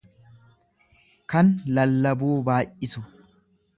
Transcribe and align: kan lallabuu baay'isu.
kan 1.33 1.51
lallabuu 1.79 2.33
baay'isu. 2.49 3.05